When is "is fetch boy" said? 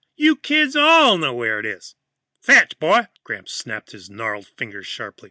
1.67-3.09